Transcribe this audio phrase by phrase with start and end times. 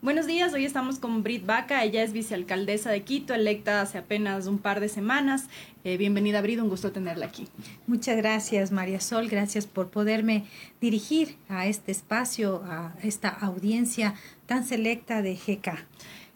[0.00, 4.46] Buenos días, hoy estamos con Brit Vaca, ella es vicealcaldesa de Quito, electa hace apenas
[4.46, 5.48] un par de semanas.
[5.82, 7.48] Eh, bienvenida Brit, un gusto tenerla aquí.
[7.88, 10.44] Muchas gracias María Sol, gracias por poderme
[10.80, 14.14] dirigir a este espacio, a esta audiencia
[14.46, 15.84] tan selecta de GK.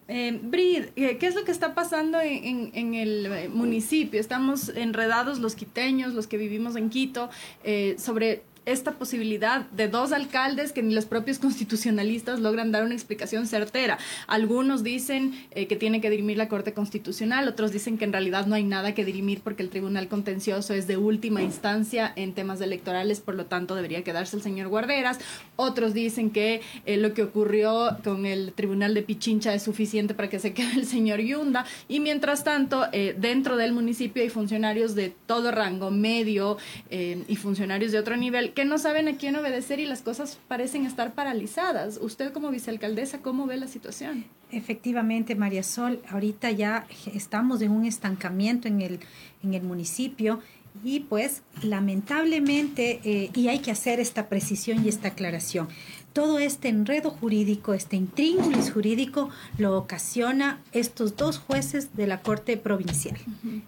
[0.08, 4.20] Eh, Brid, eh, ¿qué es lo que está pasando en, el municipio?
[4.20, 7.30] Estamos enredados los quiteños, los que vivimos en Quito,
[7.62, 12.94] eh, sobre esta posibilidad de dos alcaldes que ni los propios constitucionalistas logran dar una
[12.94, 13.98] explicación certera.
[14.26, 18.46] Algunos dicen eh, que tiene que dirimir la Corte Constitucional, otros dicen que en realidad
[18.46, 22.60] no hay nada que dirimir porque el Tribunal Contencioso es de última instancia en temas
[22.60, 25.18] electorales, por lo tanto debería quedarse el señor Guarderas.
[25.56, 30.28] Otros dicen que eh, lo que ocurrió con el Tribunal de Pichincha es suficiente para
[30.30, 31.64] que se quede el señor Yunda.
[31.88, 36.58] Y mientras tanto, eh, dentro del municipio hay funcionarios de todo rango medio
[36.90, 40.86] y funcionarios de otro nivel que no saben a quién obedecer y las cosas parecen
[40.86, 41.98] estar paralizadas.
[42.00, 44.24] Usted como vicealcaldesa, ¿cómo ve la situación?
[44.50, 49.00] Efectivamente, María Sol, ahorita ya estamos en un estancamiento en el,
[49.42, 50.40] en el municipio
[50.84, 55.68] y pues lamentablemente, eh, y hay que hacer esta precisión y esta aclaración,
[56.12, 62.56] todo este enredo jurídico, este intríngulis jurídico, lo ocasiona estos dos jueces de la Corte
[62.56, 63.16] Provincial.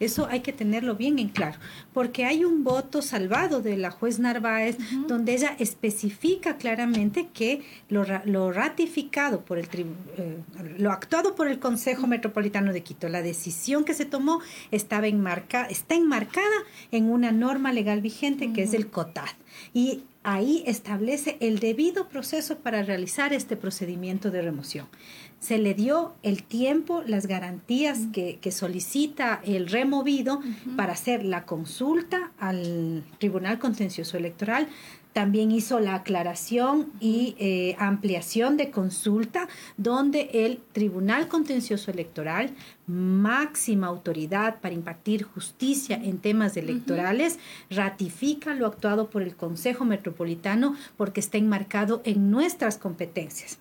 [0.01, 1.59] Eso hay que tenerlo bien en claro,
[1.93, 8.05] porque hay un voto salvado de la juez Narváez donde ella especifica claramente que lo,
[8.53, 10.39] ratificado por el eh,
[10.79, 15.67] lo actuado por el Consejo Metropolitano de Quito, la decisión que se tomó estaba enmarcada,
[15.67, 16.47] está enmarcada
[16.91, 19.29] en una norma legal vigente que es el COTAD.
[19.73, 24.87] Y ahí establece el debido proceso para realizar este procedimiento de remoción.
[25.39, 30.41] Se le dio el tiempo, las garantías que, solicita el removido
[30.77, 34.69] para hacer la consulta al Tribunal Contencioso Electoral,
[35.15, 39.49] también hizo la aclaración y eh, ampliación de consulta
[39.79, 42.51] donde el Tribunal Contencioso Electoral,
[42.87, 47.39] máxima autoridad para impartir justicia en temas electorales,
[47.71, 53.59] ratifica lo actuado por el Consejo Metropolitano porque está enmarcado en nuestras competencias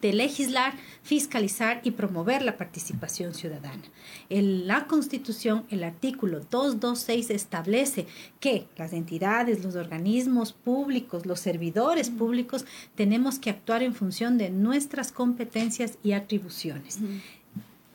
[0.00, 3.82] de legislar, fiscalizar y promover la participación ciudadana.
[4.28, 8.06] En la Constitución, el artículo 226 establece
[8.40, 12.64] que las entidades, los organismos públicos, los servidores públicos,
[12.94, 16.98] tenemos que actuar en función de nuestras competencias y atribuciones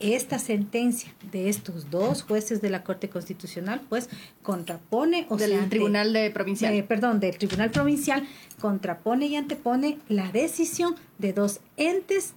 [0.02, 4.08] esta sentencia de estos dos jueces de la Corte Constitucional, pues
[4.42, 6.74] contrapone, o del Tribunal de Provincial.
[6.74, 8.26] Eh, perdón, del Tribunal Provincial,
[8.60, 12.34] contrapone y antepone la decisión de dos entes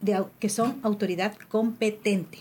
[0.00, 2.38] de, que son autoridad competente.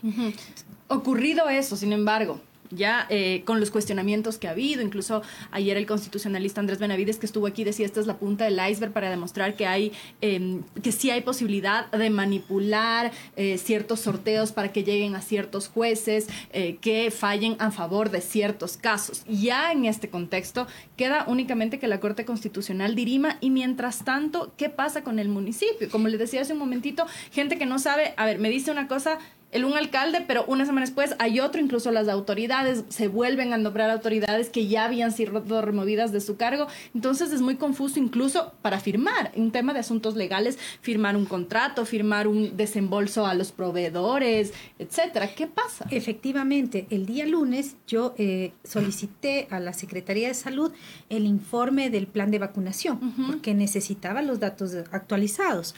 [0.88, 2.40] Ocurrido eso, sin embargo,
[2.76, 7.26] ya eh, con los cuestionamientos que ha habido, incluso ayer el constitucionalista Andrés Benavides que
[7.26, 9.92] estuvo aquí decía esta es la punta del iceberg para demostrar que hay
[10.22, 15.68] em, que sí hay posibilidad de manipular eh, ciertos sorteos para que lleguen a ciertos
[15.68, 19.24] jueces eh, que fallen a favor de ciertos casos.
[19.28, 20.68] Ya en este contexto
[20.98, 25.90] queda únicamente que la Corte Constitucional dirima y mientras tanto, ¿qué pasa con el municipio?
[25.90, 28.88] Como les decía hace un momentito, gente que no sabe, a ver, me dice una
[28.88, 29.20] cosa
[29.54, 33.58] el un alcalde, pero una semana después hay otro, incluso las autoridades se vuelven a
[33.58, 36.68] nombrar autoridades que ya habían sido removidas de su cargo.
[36.94, 41.86] Entonces es muy confuso incluso para firmar un tema de asuntos legales, firmar un contrato,
[41.86, 45.34] firmar un desembolso a los proveedores, etcétera.
[45.36, 45.86] ¿Qué pasa?
[45.90, 50.72] Efectivamente, el día lunes yo eh, solicité a la Secretaría de Salud
[51.10, 55.76] el informe del plan de vacunación, porque necesitaba los datos actualizados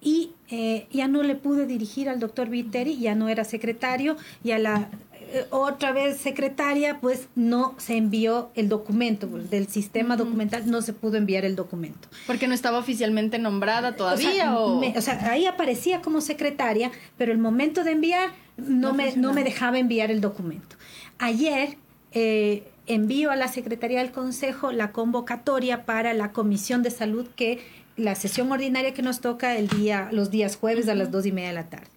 [0.00, 4.52] y eh, ya no le pude dirigir al doctor Viteri, ya no era secretario, y
[4.52, 4.88] a la
[5.30, 10.80] eh, otra vez secretaria, pues no se envió el documento, pues, del sistema documental no
[10.80, 12.08] se pudo enviar el documento.
[12.26, 14.56] Porque no estaba oficialmente nombrada todavía.
[14.56, 19.44] O sea, ahí aparecía como secretaria, pero el momento de enviar no, me, no me
[19.44, 20.76] dejaba enviar el documento.
[21.18, 21.76] Ayer
[22.12, 27.60] eh, envío a la Secretaría del Consejo la convocatoria para la Comisión de Salud que
[27.98, 31.32] la sesión ordinaria que nos toca el día, los días jueves a las dos y
[31.32, 31.88] media de la tarde.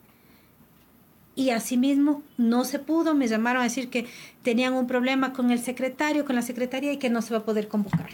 [1.35, 4.07] Y asimismo no se pudo, me llamaron a decir que
[4.43, 7.45] tenían un problema con el secretario, con la secretaría y que no se va a
[7.45, 8.09] poder convocar.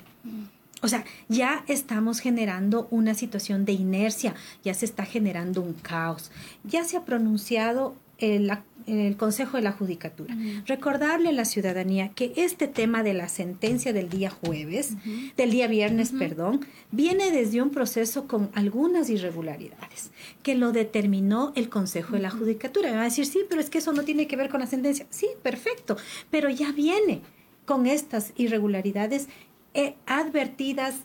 [0.84, 6.30] O sea, ya estamos generando una situación de inercia, ya se está generando un caos.
[6.64, 8.52] Ya se ha pronunciado el,
[8.88, 10.36] el Consejo de la Judicatura.
[10.66, 14.94] Recordarle a la ciudadanía que este tema de la sentencia del día jueves,
[15.36, 20.12] del día viernes, perdón, viene desde un proceso con algunas irregularidades
[20.44, 22.90] que lo determinó el Consejo de la Judicatura.
[22.90, 24.68] Me va a decir, sí, pero es que eso no tiene que ver con la
[24.68, 25.06] sentencia.
[25.10, 25.98] Sí, perfecto,
[26.32, 27.22] pero ya viene
[27.66, 29.28] con estas irregularidades
[29.74, 30.96] eh, advertidas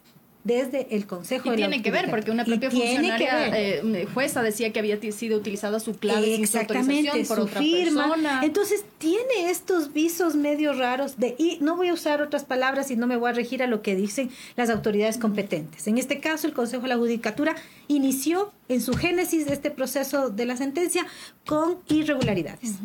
[0.44, 4.80] desde el Consejo y tiene que ver, porque una propia funcionaria eh, jueza decía que
[4.80, 8.08] había sido utilizada su clave Exactamente, sin su por otra firma.
[8.08, 8.40] Persona.
[8.42, 12.96] Entonces, tiene estos visos medio raros de, y no voy a usar otras palabras y
[12.96, 15.86] no me voy a regir a lo que dicen las autoridades competentes.
[15.86, 17.54] En este caso, el Consejo de la Judicatura
[17.88, 21.06] inició en su génesis de este proceso de la sentencia
[21.46, 22.78] con irregularidades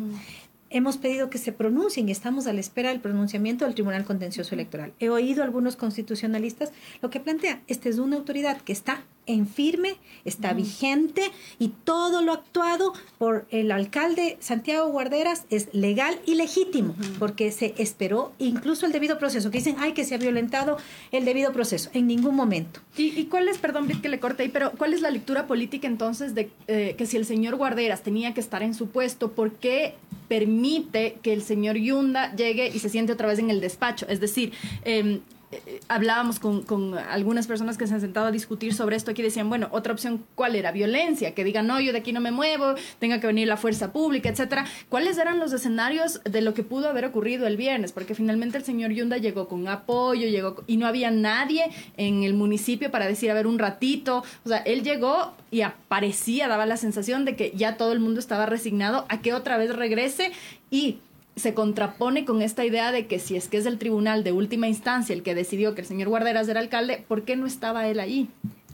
[0.70, 4.54] hemos pedido que se pronuncien y estamos a la espera del pronunciamiento del Tribunal Contencioso
[4.54, 4.92] Electoral.
[4.98, 6.72] He oído a algunos constitucionalistas
[7.02, 12.22] lo que plantea, esta es una autoridad que está en firme, está vigente y todo
[12.22, 18.86] lo actuado por el alcalde Santiago Guarderas es legal y legítimo, porque se esperó incluso
[18.86, 20.78] el debido proceso, que dicen, ay, que se ha violentado
[21.12, 22.80] el debido proceso, en ningún momento.
[22.96, 26.34] ¿Y, cuál es, perdón, que le corte ahí, pero cuál es la lectura política entonces
[26.34, 29.94] de eh, que si el señor Guarderas tenía que estar en su puesto, ¿por qué
[30.28, 34.06] permite que el señor Yunda llegue y se siente otra vez en el despacho?
[34.08, 34.52] Es decir,
[34.84, 39.12] eh, eh, hablábamos con, con, algunas personas que se han sentado a discutir sobre esto
[39.12, 40.72] aquí decían, bueno, otra opción, ¿cuál era?
[40.72, 43.92] Violencia, que digan, no, yo de aquí no me muevo, tenga que venir la fuerza
[43.92, 44.66] pública, etcétera.
[44.90, 47.92] ¿Cuáles eran los escenarios de lo que pudo haber ocurrido el viernes?
[47.92, 52.34] Porque finalmente el señor Yunda llegó con apoyo, llegó y no había nadie en el
[52.34, 54.24] municipio para decir, a ver, un ratito.
[54.44, 58.20] O sea, él llegó y aparecía, daba la sensación de que ya todo el mundo
[58.20, 60.32] estaba resignado a que otra vez regrese
[60.70, 60.98] y
[61.38, 64.68] se contrapone con esta idea de que si es que es el tribunal de última
[64.68, 68.00] instancia el que decidió que el señor Guarderas era alcalde, ¿por qué no estaba él
[68.00, 68.28] ahí?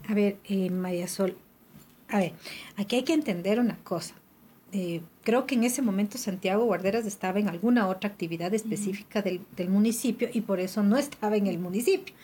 [0.09, 1.37] A ver, eh, María Sol,
[2.09, 2.33] a ver,
[2.77, 4.15] aquí hay que entender una cosa.
[4.73, 9.41] Eh, creo que en ese momento Santiago Guarderas estaba en alguna otra actividad específica del,
[9.69, 12.15] municipio y por eso no estaba en el municipio.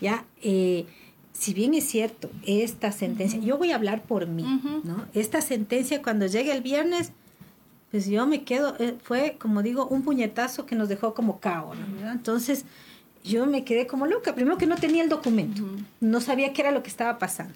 [0.00, 0.86] Ya, eh,
[1.32, 4.44] si bien es cierto, esta sentencia, yo voy a hablar por mí,
[4.84, 5.06] ¿no?
[5.12, 7.12] Esta sentencia cuando llegue el viernes,
[7.90, 11.74] pues yo me quedo, eh, fue como digo, un puñetazo que nos dejó como cao,
[11.74, 12.10] ¿no?
[12.10, 12.64] Entonces
[13.24, 15.62] yo me quedé como loca, primero que no tenía el documento,
[16.00, 17.54] no sabía qué era lo que estaba pasando.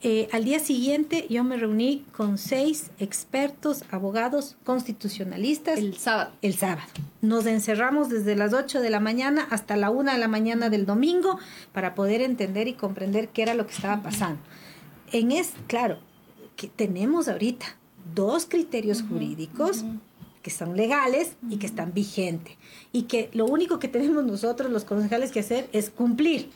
[0.00, 5.76] Eh, al día siguiente yo me reuní con seis expertos, abogados constitucionalistas.
[5.78, 6.30] El sábado.
[6.40, 6.86] El sábado.
[7.20, 10.86] Nos encerramos desde las 8 de la mañana hasta la 1 de la mañana del
[10.86, 11.40] domingo
[11.72, 14.40] para poder entender y comprender qué era lo que estaba pasando.
[15.10, 15.98] En es, claro,
[16.54, 17.66] que tenemos ahorita
[18.14, 19.84] dos criterios jurídicos
[20.42, 22.54] que son legales y que están vigentes.
[22.92, 26.50] Y que lo único que tenemos nosotros, los concejales, que hacer es cumplir.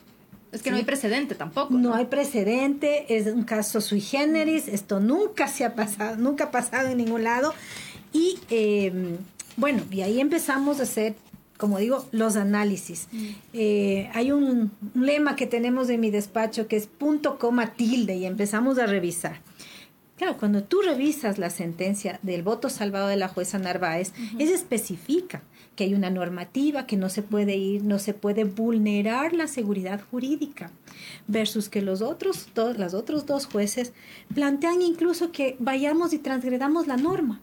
[0.53, 1.73] Es que no hay precedente tampoco.
[1.75, 1.95] ¿no?
[1.95, 6.89] hay precedente, es un caso sui generis, esto nunca se ha pasado, nunca ha pasado
[6.89, 7.55] en ningún lado.
[8.13, 9.17] Y em,
[9.57, 11.15] bueno, y ahí empezamos a hacer,
[11.57, 13.09] como digo, los análisis.
[13.55, 18.17] Eh, hay un, un, lema que tenemos en mi despacho que es punto, coma, tilde,
[18.17, 19.41] y empezamos a revisar.
[20.23, 25.43] Claro, cuando tú revisas la sentencia del voto salvado de la jueza Narváez, es especifica
[25.75, 30.01] que hay una normativa que no se puede ir, no se puede vulnerar la seguridad
[30.13, 30.71] jurídica,
[31.27, 33.95] versus que los otros, dos, los otros dos jueces
[34.33, 37.41] plantean incluso que vayamos y transgredamos la norma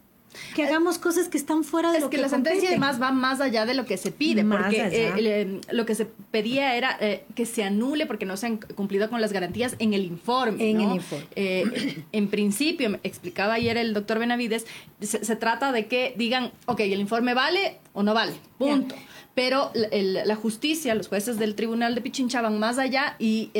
[0.55, 3.41] que hagamos cosas que están fuera de lo que, que la sentencia además va más
[3.41, 7.45] allá de lo que se pide porque eh, lo que se pedía era eh, que
[7.45, 10.95] se anule porque no se han cumplido con las garantías en el informe en el
[10.95, 11.25] informe.
[11.35, 14.65] Eh, en principio explicaba ayer el doctor Benavides
[15.01, 18.95] se, trata de que digan ok el informe vale o no vale punto.
[19.35, 23.51] Pero la justicia los jueces del tribunal de Pichincha van más allá y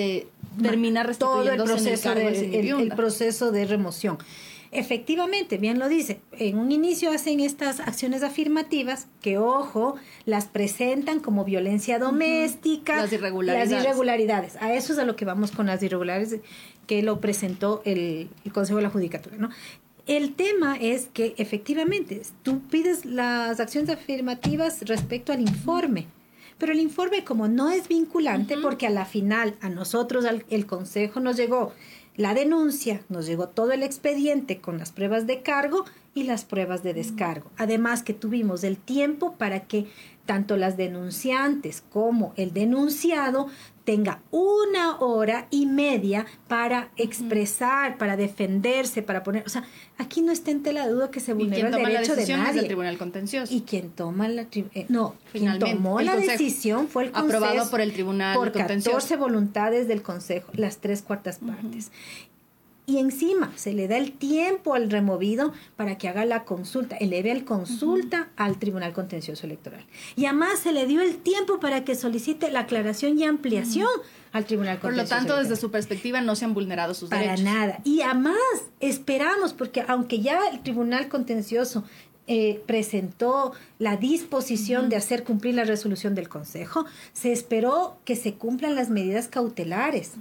[0.62, 4.18] termina restituyéndose todo el proceso, el proceso de remoción
[4.72, 9.96] Efectivamente, bien lo dice, en un inicio hacen estas acciones afirmativas que, ojo,
[10.26, 12.98] las presentan como violencia doméstica.
[12.98, 13.72] Las irregularidades.
[13.72, 14.56] Las irregularidades.
[14.58, 16.40] A eso es a lo que vamos con las irregularidades
[16.86, 19.50] que lo presentó el, Consejo de la Judicatura, ¿no?
[20.06, 26.08] El tema es que efectivamente tú pides las acciones afirmativas respecto al informe,
[26.58, 31.20] pero el informe como no es vinculante, porque a la final a nosotros el Consejo
[31.20, 31.74] nos llegó
[32.20, 36.84] la denuncia, nos llegó todo el expediente con las pruebas de cargo y las pruebas
[36.84, 37.50] de descargo.
[37.56, 39.86] Además que tuvimos el tiempo para que
[40.26, 43.48] tanto las denunciantes como el denunciado
[43.90, 49.64] tenga una hora y media para expresar, para defenderse, para poner, o sea,
[49.98, 52.60] aquí no está en tela de duda que se vulnera el derecho de nadie.
[52.62, 53.52] el Tribunal Contencioso.
[53.52, 57.82] Y quien toma la eh, no, quien tomó la decisión fue el Consejo aprobado por
[57.82, 61.92] el Tribunal por 14 voluntades del Consejo, las tres cuartas partes
[62.90, 67.32] y encima se le da el tiempo al removido para que haga la consulta, eleve
[67.32, 69.86] el consulta al Tribunal Contencioso Electoral.
[70.16, 73.88] Y además se le dio el tiempo para que solicite la aclaración y ampliación
[74.32, 77.42] al Tribunal Contencioso Por lo tanto, desde su perspectiva no se han vulnerado sus derechos.
[77.42, 77.80] Para nada.
[77.84, 78.36] Y además
[78.80, 81.84] esperamos, porque aunque ya el Tribunal Contencioso
[82.32, 88.36] eh, presentó la disposición de hacer cumplir la resolución del Consejo, se esperó que se
[88.36, 90.12] cumplan las medidas cautelares.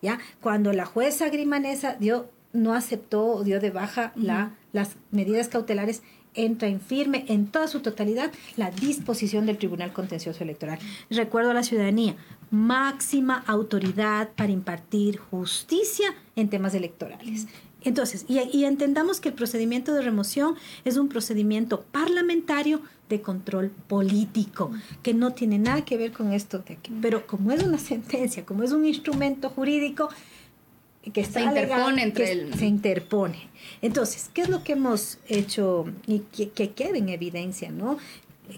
[0.00, 0.20] ¿ya?
[0.40, 6.04] Cuando la jueza Grimanesa dio, no aceptó, dio de baja la, las medidas cautelares,
[6.34, 10.78] entra en firme en toda su totalidad la disposición del Tribunal Contencioso Electoral.
[11.10, 12.14] Recuerdo a la ciudadanía,
[12.52, 17.48] máxima autoridad para impartir justicia en temas electorales.
[17.82, 24.72] Entonces, y, entendamos que el procedimiento de remoción es un procedimiento parlamentario de control político,
[25.02, 26.92] que no tiene nada que ver con esto de aquí.
[27.00, 30.08] Pero como es una sentencia, como es un instrumento jurídico,
[31.12, 32.54] que está se interpone entre el...
[32.54, 33.48] se interpone.
[33.80, 37.98] Entonces, ¿qué es lo que hemos hecho y que, que queda en evidencia, no?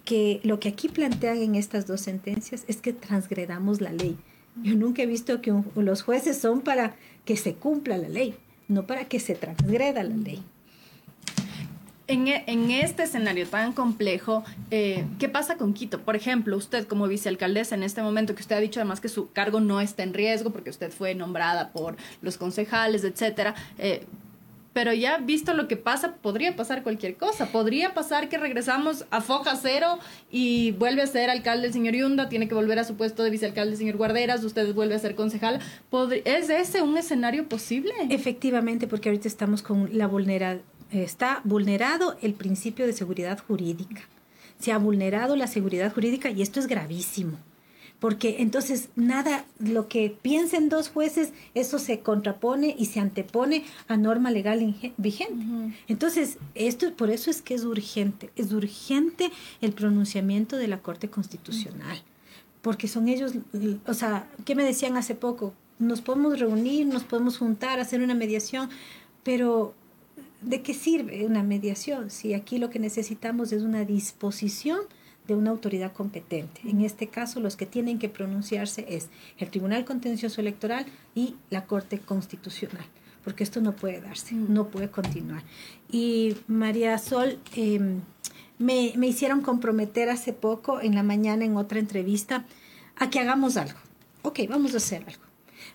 [0.06, 4.16] Que lo que aquí plantean en estas dos sentencias es que transgredamos la ley.
[4.62, 8.34] Yo nunca he visto que los jueces son para que se cumpla la ley,
[8.68, 10.42] no para que se transgreda la ley.
[12.06, 16.00] En, e, este escenario tan complejo, eh, ¿qué pasa con Quito?
[16.00, 19.30] Por ejemplo, usted como vicealcaldesa en este momento, que usted ha dicho además que su
[19.30, 23.54] cargo no está en riesgo porque usted fue nombrada por los concejales, etcétera.
[23.76, 24.06] Eh,
[24.72, 27.46] pero ya visto lo que pasa, podría pasar cualquier cosa.
[27.46, 29.98] Podría pasar que regresamos a foja cero
[30.30, 33.30] y vuelve a ser alcalde el señor Yunda, tiene que volver a su puesto de
[33.30, 35.60] vicealcalde el señor Guarderas, usted vuelve a ser concejal.
[36.24, 37.92] ¿Es ese un escenario posible?
[38.10, 44.02] Efectivamente, porque ahorita estamos con la vulnerabilidad está vulnerado el principio de seguridad jurídica.
[44.58, 47.38] Se ha vulnerado la seguridad jurídica y esto es gravísimo.
[48.00, 53.96] Porque entonces nada, lo que piensen dos jueces, eso se contrapone y se antepone a
[53.96, 55.74] norma legal vigente.
[55.88, 61.10] Entonces, esto por eso es que es urgente, es urgente el pronunciamiento de la Corte
[61.10, 62.00] Constitucional.
[62.62, 63.32] Porque son ellos,
[63.86, 65.52] o sea, ¿qué me decían hace poco?
[65.80, 68.68] Nos podemos reunir, nos podemos juntar, hacer una mediación,
[69.24, 69.74] pero
[70.40, 74.80] ¿de qué sirve una mediación si aquí lo que necesitamos es una disposición
[75.28, 76.60] de una autoridad competente?
[76.64, 81.66] En este caso, los que tienen que pronunciarse es el Tribunal Contencioso Electoral y la
[81.66, 82.84] Corte Constitucional,
[83.22, 84.52] porque esto no puede darse, mm.
[84.52, 85.44] no puede continuar.
[85.88, 88.00] Y María Sol, em,
[88.58, 92.44] me, me hicieron comprometer hace poco, en la mañana, en otra entrevista,
[92.96, 93.78] a que hagamos algo.
[94.22, 95.22] Ok, vamos a hacer algo.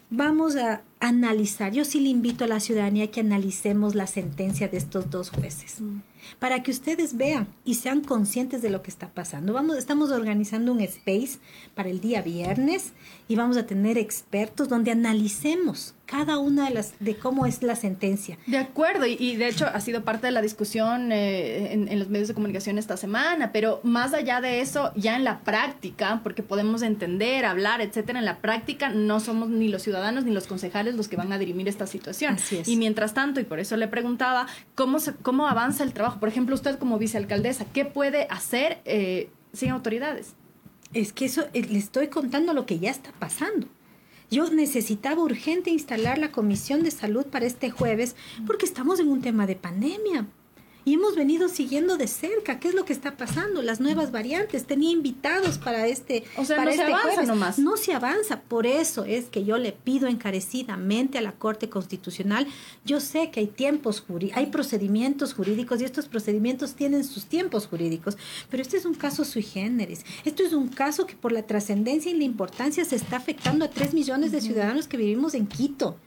[0.10, 4.78] Vamos a analizar, yo sí le invito a la ciudadanía que analicemos la sentencia de
[4.78, 6.02] estos dos jueces, mm.
[6.40, 9.54] Para que ustedes vean y sean conscientes de lo que está pasando.
[9.54, 11.40] Vamos, estamos organizando un space
[11.76, 12.94] para el día viernes
[13.28, 17.76] y vamos a tener expertos donde analicemos cada una de las de cómo es la
[17.76, 18.38] sentencia.
[18.46, 22.28] De acuerdo, y, de hecho ha sido parte de la discusión eh, en, los medios
[22.28, 26.84] de comunicación esta semana, pero más allá de eso, ya en la práctica, porque podemos
[26.84, 31.08] entender, hablar, etcétera, en la práctica no somos ni los ciudadanos ni los concejales los
[31.08, 32.38] que van a dirimir esta situación.
[32.68, 36.20] Y mientras tanto, y por eso le preguntaba, ¿cómo, cómo avanza el trabajo?
[36.20, 40.36] Por ejemplo, usted como vicealcaldesa, ¿qué puede hacer eh, sin autoridades?
[40.94, 43.68] Es que eso, eh, le estoy contando lo que ya está pasando.
[44.30, 48.16] Yo necesitaba urgente instalar la comisión de salud para este jueves
[48.46, 50.28] porque estamos en un tema de pandemia
[50.86, 54.66] y hemos venido siguiendo de cerca qué es lo que está pasando, las nuevas variantes.
[54.66, 57.60] Tenía invitados para este, o sea, para no este se avanza nomás.
[57.60, 62.48] No se avanza, por eso es que yo le pido encarecidamente a la Corte Constitucional.
[62.86, 68.18] Yo sé que hay tiempos hay procedimientos jurídicos y estos procedimientos tienen sus tiempos jurídicos,
[68.50, 70.06] pero este es un caso sui generis.
[70.26, 73.70] Esto es un caso que por la trascendencia y la importancia se está afectando a
[73.70, 75.98] tres millones de ciudadanos que vivimos en Quito.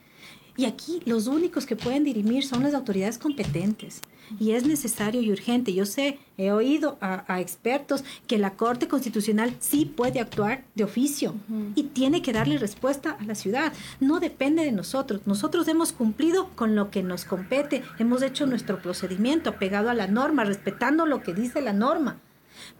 [0.57, 4.01] Y aquí los únicos que pueden dirimir son las autoridades competentes.
[4.39, 5.73] Y es necesario y urgente.
[5.73, 11.35] Yo sé, he oído a, expertos que la Corte Constitucional sí puede actuar de oficio
[11.75, 13.73] y tiene que darle respuesta a la ciudad.
[14.01, 15.23] No depende de nosotros.
[15.27, 17.83] Nosotros hemos cumplido con lo que nos compete.
[17.99, 22.19] Hemos hecho nuestro procedimiento apegado a la norma, respetando lo que dice la norma.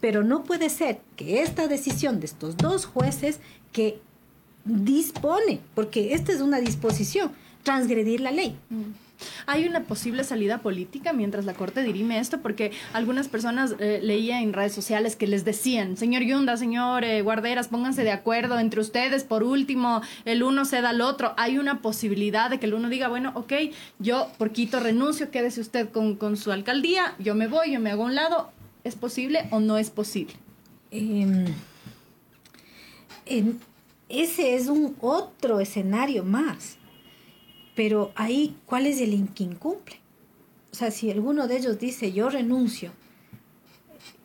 [0.01, 3.41] Pero no puede ser que esta decisión de estos dos jueces
[3.73, 4.01] que
[4.65, 7.31] dispone, porque esta es una disposición,
[7.63, 8.57] transgredir la ley.
[9.47, 12.41] ¿Hay una posible salida política mientras la Corte dirime esto?
[12.41, 17.23] Porque algunas personas eh, leía en redes sociales que les decían, señor Yunda, señor eh,
[17.23, 21.35] Guarderas, pónganse de acuerdo entre ustedes, por último, el uno ceda al otro.
[21.37, 23.53] ¿Hay una posibilidad de que el uno diga, bueno, ok,
[23.99, 28.05] yo por Quito renuncio, quédese usted con, su alcaldía, yo me voy, yo me hago
[28.05, 28.51] a un lado?
[28.85, 30.35] ¿Es posible o no es posible?
[30.91, 31.47] Em,
[34.09, 36.79] ese es un otro escenario más
[37.77, 39.97] pero ahí, ¿cuál es el que incumple?
[40.73, 42.91] O sea, si alguno de ellos dice, yo renuncio,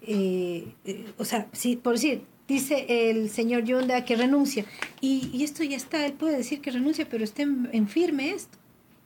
[0.01, 4.65] eh, eh, o sea, si, por decir, dice el señor Yunda que renuncia,
[5.01, 8.58] y, esto ya está, él puede decir que renuncia, pero esté en, firme esto.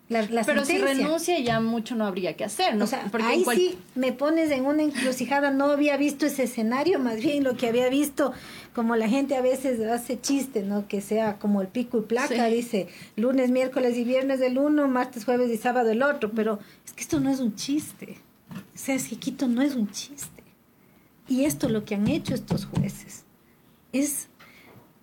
[0.07, 2.83] La, Pero si renuncia ya mucho no habría que hacer, ¿no?
[2.83, 7.15] O sea, ahí sí me pones en una encrucijada, no había visto ese escenario, más
[7.15, 8.31] bien lo que había visto,
[8.75, 10.87] como la gente a veces hace chiste, ¿no?
[10.87, 15.25] Que sea como el pico y placa, dice lunes, miércoles y viernes del uno, martes,
[15.25, 18.19] jueves y sábado el otro, pero es que esto no es un chiste.
[18.51, 20.43] O sea, es que Quito no es un chiste.
[21.27, 23.23] Y esto lo que han hecho estos jueces
[23.91, 24.27] es,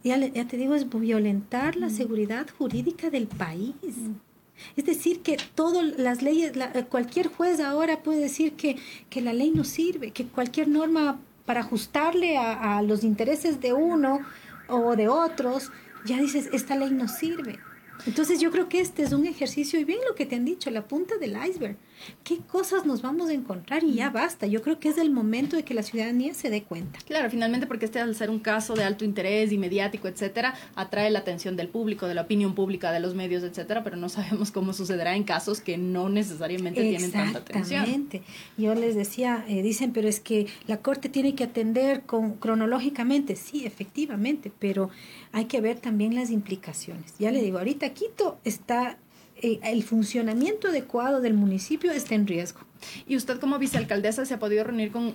[0.04, 1.90] ya, ya te digo, es violentar la mm.
[1.90, 3.74] seguridad jurídica del país.
[3.82, 4.31] Mm.
[4.76, 6.52] Es decir, que todas las leyes,
[6.88, 8.76] cualquier juez ahora puede decir que,
[9.10, 13.72] que, la ley no sirve, que cualquier norma para ajustarle a, a los intereses de
[13.72, 14.20] uno
[14.68, 15.70] o de otros,
[16.04, 17.58] ya dices, esta ley no sirve.
[18.06, 20.70] Entonces yo creo que este es un ejercicio, y bien lo que te han dicho,
[20.70, 21.76] la punta del iceberg.
[22.24, 23.84] ¿Qué cosas nos vamos a encontrar?
[23.84, 24.46] Y ya basta.
[24.46, 26.98] Yo creo que es el momento de que la ciudadanía se dé cuenta.
[27.06, 31.10] Claro, finalmente porque este al ser un caso de alto interés y mediático, etcétera, atrae
[31.10, 34.50] la atención del público, de la opinión pública, de los medios, etcétera, pero no sabemos
[34.50, 37.82] cómo sucederá en casos que no necesariamente tienen tanta atención.
[37.82, 38.22] Exactamente.
[38.56, 43.36] Yo les decía, eh, dicen, pero es que la Corte tiene que atender con, cronológicamente.
[43.36, 44.90] Sí, efectivamente, pero
[45.32, 47.14] hay que ver también las implicaciones.
[47.18, 48.98] Ya le digo, ahorita Quito está,
[49.42, 52.60] el funcionamiento adecuado del municipio está en riesgo.
[53.06, 55.14] ¿Y usted como vicealcaldesa se ha podido reunir con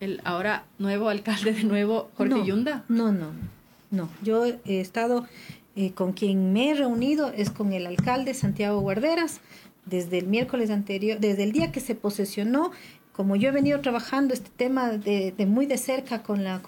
[0.00, 2.84] el ahora nuevo alcalde de nuevo, Jorge Yunda?
[2.88, 3.32] No, no,
[3.90, 4.08] no.
[4.22, 5.26] Yo he estado,
[5.76, 9.40] eh, con quien me he reunido es con el alcalde Santiago Guarderas,
[9.86, 12.72] desde el miércoles anterior, desde el día que se posesionó,
[13.18, 16.62] como yo he venido trabajando este tema de, muy de cerca con la,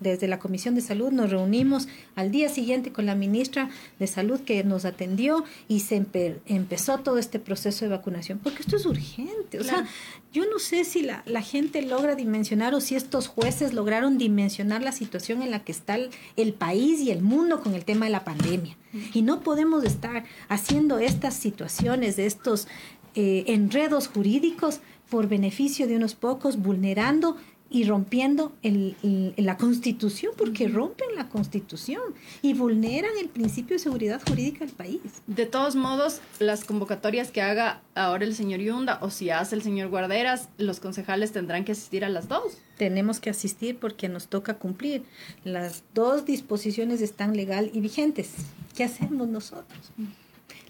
[0.00, 4.40] desde la Comisión de Salud, nos reunimos al día siguiente con la ministra de Salud
[4.40, 6.04] que nos atendió y se
[6.46, 9.60] empezó todo este proceso de vacunación, porque esto es urgente.
[9.60, 9.86] O sea,
[10.32, 14.82] yo no sé si la, la, gente logra dimensionar o si estos jueces lograron dimensionar
[14.82, 15.96] la situación en la que está
[16.34, 18.76] el, país y el mundo con el tema de la pandemia.
[19.14, 22.66] Y no podemos estar haciendo estas situaciones, de estos
[23.14, 24.80] eh, enredos jurídicos
[25.12, 27.36] por beneficio de unos pocos, vulnerando
[27.68, 28.96] y rompiendo el,
[29.36, 32.00] la constitución, porque rompen la constitución
[32.40, 35.02] y vulneran el principio de seguridad jurídica del país.
[35.26, 39.62] De todos modos, las convocatorias que haga ahora el señor Yunda o si hace el
[39.62, 42.56] señor Guarderas, los concejales tendrán que asistir a las dos.
[42.78, 45.04] Tenemos que asistir porque nos toca cumplir.
[45.44, 48.30] Las dos disposiciones están legal y vigentes.
[48.74, 49.92] ¿Qué hacemos nosotros?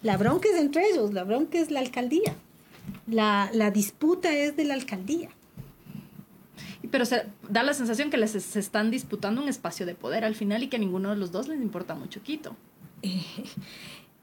[0.02, 2.34] La bronca es entre ellos, la bronca es la alcaldía
[3.06, 5.30] la, la disputa es de la alcaldía.
[6.90, 10.34] Pero se, da la sensación que les se están disputando un espacio de poder al
[10.34, 12.56] final y que a ninguno de los dos les importa mucho Quito.
[13.02, 13.24] Eh,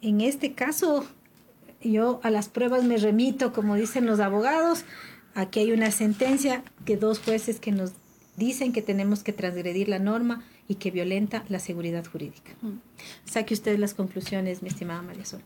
[0.01, 1.05] en este caso,
[1.81, 4.85] yo a las pruebas me remito, como dicen los abogados.
[5.35, 7.93] Aquí hay una sentencia que dos jueces que nos
[8.35, 12.51] dicen que tenemos que transgredir la norma y que violenta la seguridad jurídica.
[13.25, 15.41] Saque usted las conclusiones, mi estimada María Sol.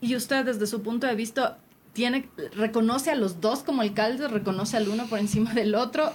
[0.00, 1.58] Y usted, desde su punto de vista,
[1.98, 6.12] tiene, reconoce a los dos como alcaldes, reconoce al uno por encima del otro,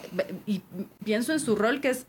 [0.47, 0.61] y
[1.03, 2.05] pienso en su rol que es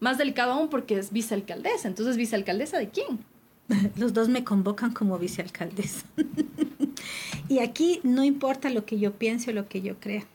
[0.00, 1.86] más delicado aún porque es vicealcaldesa.
[1.86, 3.24] Entonces, ¿vicealcaldesa de quién?
[3.96, 6.04] Los dos me convocan como vicealcaldesa.
[7.48, 10.26] y aquí no importa lo que yo piense o lo que yo crea.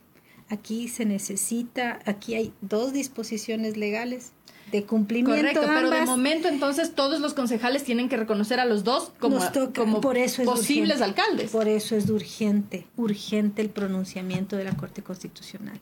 [0.48, 4.32] Aquí se necesita, aquí hay dos disposiciones legales
[4.72, 5.36] de cumplimiento.
[5.36, 9.40] Correcto, pero de momento entonces todos los concejales tienen que reconocer a los dos como,
[9.76, 11.52] como por eso posibles alcaldes.
[11.52, 15.80] Por eso es urgente, urgente el pronunciamiento de la Corte Constitucional.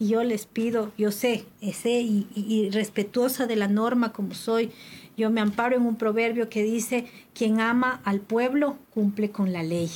[0.00, 4.70] Y yo les pido, yo sé, sé y, y respetuosa de la norma como soy,
[5.16, 9.64] yo me amparo en un proverbio que dice, quien ama al pueblo cumple con la
[9.64, 9.90] ley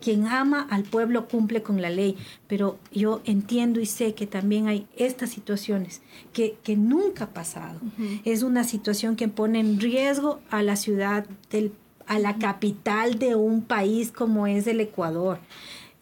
[0.00, 4.66] quien ama al pueblo cumple con la ley, pero yo entiendo y sé que también
[4.66, 6.00] hay estas situaciones
[6.32, 7.80] que, que nunca ha pasado.
[8.24, 11.72] Es una situación que pone en riesgo a la ciudad, del,
[12.06, 15.38] a la capital de un país como es el Ecuador.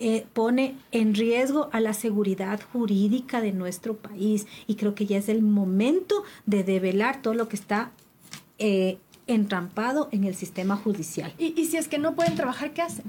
[0.00, 5.18] Eh, pone en riesgo a la seguridad jurídica de nuestro país y creo que ya
[5.18, 7.90] es el momento de develar todo lo que está
[8.58, 11.34] eh, entrampado en el sistema judicial.
[11.36, 13.06] ¿Y, ¿Y si es que no pueden trabajar, qué hacen?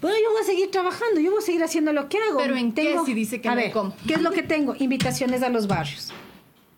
[0.00, 2.38] Bueno, yo voy a seguir trabajando, yo voy a seguir haciendo lo que hago.
[2.38, 3.72] Pero ¿en tengo, qué si dice que a ver,
[4.06, 4.74] ¿Qué es lo que tengo?
[4.78, 6.12] Invitaciones a los barrios.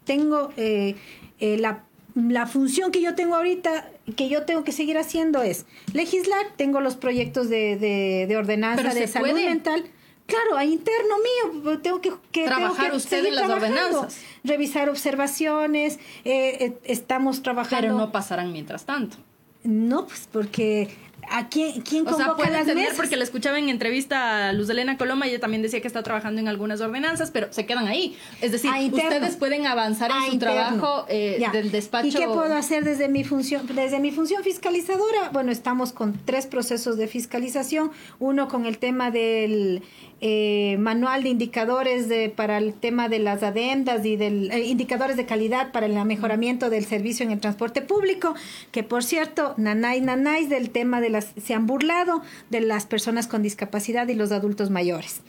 [0.05, 0.97] Tengo eh,
[1.39, 5.67] eh, la, la función que yo tengo ahorita, que yo tengo que seguir haciendo es
[5.93, 6.47] legislar.
[6.57, 9.85] Tengo los proyectos de, de, ordenanza de salud mental.
[10.27, 11.17] Claro, a interno
[11.63, 17.89] mío, tengo que, que trabajar usted en las ordenanzas, revisar observaciones, eh, estamos trabajando.
[17.89, 19.19] Pero no pasarán mientras tanto.
[19.65, 20.89] No, pues porque
[21.31, 22.97] ¿A quién, quién o sea, convoca puede las entender mesas?
[22.97, 26.03] porque la escuchaba en entrevista a Luz Elena Coloma y ella también decía que está
[26.03, 28.17] trabajando en algunas ordenanzas, pero se quedan ahí.
[28.41, 30.55] Es decir, ustedes pueden avanzar en su interno.
[30.55, 32.09] trabajo eh, del despacho.
[32.09, 33.67] ¿Y qué puedo hacer desde mi función?
[33.75, 37.93] Desde mi función fiscalizadora, bueno, estamos con tres procesos de fiscalización.
[38.19, 39.83] Uno con el tema del
[40.25, 45.17] eh, manual de indicadores de, para el tema de las adendas y del eh, indicadores
[45.17, 48.35] de calidad para el mejoramiento del servicio en el transporte público,
[48.71, 53.27] que por cierto, nanay nanay del tema de las se han burlado de las personas
[53.27, 55.21] con discapacidad y los adultos mayores.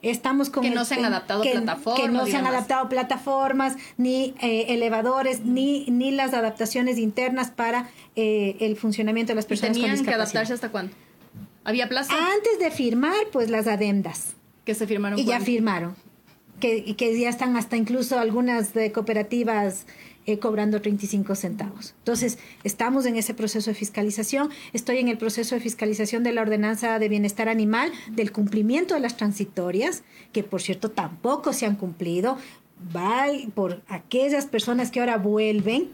[0.00, 2.88] Estamos con Que el no se han adaptado que- plataformas que no se han adaptado
[2.88, 9.44] plataformas, ni eh, elevadores, ni, ni las adaptaciones internas para eh, el funcionamiento de las
[9.44, 10.20] ¿Y personas con tenían que discapacidad.
[10.42, 10.94] adaptarse hasta cuándo?
[11.64, 12.12] ¿Había plazo?
[12.14, 14.36] Antes de firmar, pues las adendas.
[14.68, 15.18] Que se firmaron.
[15.18, 15.96] Y ya firmaron.
[16.60, 19.86] Que, que ya están hasta incluso algunas de cooperativas
[20.26, 21.94] eh, cobrando 35 centavos.
[22.00, 24.50] Entonces, estamos en ese proceso de fiscalización.
[24.74, 29.00] Estoy en el proceso de fiscalización de la ordenanza de bienestar animal, del cumplimiento de
[29.00, 30.02] las transitorias,
[30.32, 32.36] que por cierto tampoco se han cumplido.
[32.94, 35.88] Va por aquellas personas que ahora vuelven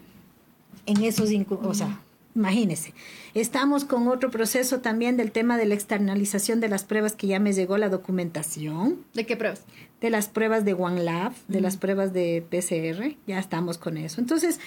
[0.85, 2.01] en esos, o sea,
[2.35, 2.93] imagínese.
[3.33, 7.39] Estamos con otro proceso también del tema de la externalización de las pruebas que ya
[7.39, 9.63] me llegó la documentación, ¿De qué pruebas?
[10.01, 14.19] de las pruebas de OneLab, de las pruebas de PCR, ya estamos con eso.
[14.21, 14.59] Entonces,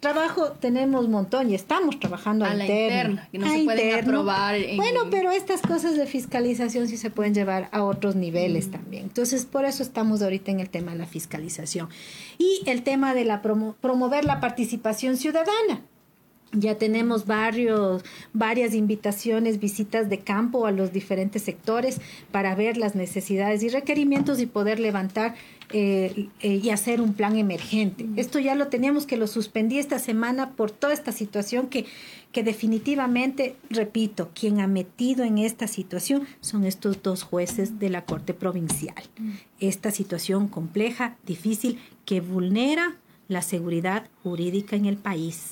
[0.00, 3.12] trabajo tenemos un montón y estamos trabajando A la interno.
[3.12, 4.10] interna, que no A se pueden interno.
[4.10, 8.70] aprobar en- Bueno, pero estas cosas de fiscalización sí se pueden llevar a otros niveles
[8.70, 9.04] también.
[9.04, 11.88] Entonces, por eso estamos ahorita en el tema de la fiscalización.
[12.36, 15.80] Y el tema de la promo- promover la participación ciudadana.
[16.52, 22.00] Ya tenemos varios, varias invitaciones, visitas de campo a los diferentes sectores
[22.32, 25.34] para ver las necesidades y requerimientos y poder levantar
[25.70, 28.06] eh, eh, y hacer un plan emergente.
[28.16, 31.84] Esto ya lo teníamos que lo suspendí esta semana por toda esta situación que,
[32.32, 38.06] que definitivamente, repito, quien ha metido en esta situación son estos dos jueces de la
[38.06, 39.02] Corte Provincial.
[39.60, 42.96] Esta situación compleja, difícil, que vulnera
[43.28, 45.50] la seguridad jurídica en el país.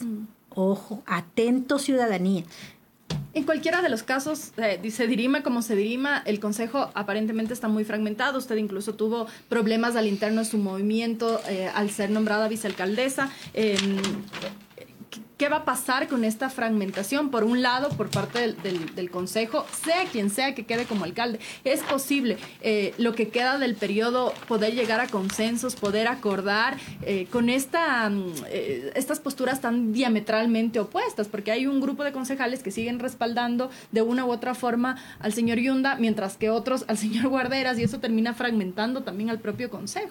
[0.57, 2.43] Ojo, atento ciudadanía.
[3.35, 7.69] En cualquiera de los casos, eh, se dirima como se dirima, el Consejo aparentemente está
[7.69, 8.39] muy fragmentado.
[8.39, 13.31] Usted incluso tuvo problemas al interno de su movimiento eh, al ser nombrada vicealcaldesa.
[13.53, 13.77] Eh,
[15.37, 17.31] ¿Qué va a pasar con esta fragmentación?
[17.31, 18.57] Por un lado, por parte del,
[18.95, 23.59] del- Consejo, sea quien sea que quede como alcalde, es posible eh, lo que queda
[23.59, 29.61] del periodo poder llegar a consensos, poder acordar eh, con esta, mm, eh, estas posturas
[29.61, 34.31] tan diametralmente opuestas, porque hay un grupo de concejales que siguen respaldando de una u
[34.33, 39.03] otra forma al señor Yunda, mientras que otros al señor Guarderas, y eso termina fragmentando
[39.03, 40.09] también al propio Consejo.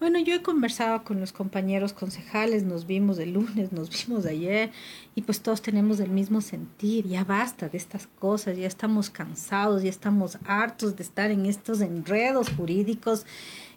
[0.00, 4.72] Bueno, yo he conversado con los compañeros concejales, nos vimos el lunes, nos vimos ayer
[5.14, 9.82] y pues todos tenemos el mismo sentir, ya basta de estas cosas, ya estamos cansados,
[9.82, 13.24] ya estamos hartos de estar en estos enredos jurídicos.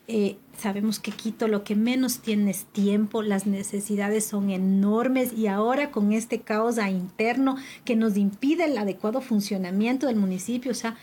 [0.10, 5.47] Eh, sabemos que Quito lo que menos tiene es tiempo, las necesidades son enormes y
[5.47, 10.97] ahora con este caos interno que nos impide el adecuado funcionamiento del municipio, o sea,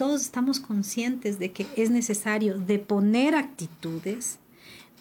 [0.00, 4.38] todos estamos conscientes de que es necesario deponer actitudes,